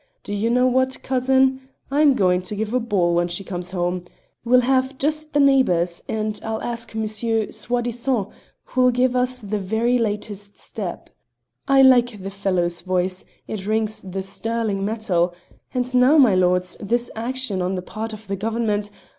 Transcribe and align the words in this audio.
Do 0.23 0.33
you 0.33 0.49
know 0.49 0.65
what, 0.65 0.97
cousin? 1.03 1.61
I 1.91 2.01
am 2.01 2.15
going 2.15 2.41
to 2.41 2.55
give 2.55 2.73
a 2.73 2.79
ball 2.79 3.13
when 3.13 3.27
she 3.27 3.43
comes 3.43 3.69
home. 3.69 4.05
We'll 4.43 4.61
have 4.61 4.97
just 4.97 5.33
the 5.33 5.39
neighbours, 5.39 6.01
and 6.09 6.39
I'll 6.43 6.59
ask 6.63 6.95
M. 6.95 7.05
Soi 7.05 7.81
disant, 7.83 8.29
who'll 8.63 8.89
give 8.89 9.15
us 9.15 9.37
the 9.37 9.59
very 9.59 9.99
latest 9.99 10.57
step. 10.57 11.11
I 11.67 11.83
like 11.83 12.23
the 12.23 12.31
fellow's 12.31 12.81
voice, 12.81 13.25
it 13.47 13.67
rings 13.67 14.01
the 14.01 14.23
sterling 14.23 14.83
metal.... 14.83 15.35
And 15.71 15.93
now, 15.93 16.17
my 16.17 16.33
lords, 16.33 16.77
this 16.79 17.11
action 17.15 17.61
on 17.61 17.75
the 17.75 17.83
part 17.83 18.11
of 18.11 18.25
the 18.25 18.35
Government.... 18.35 18.89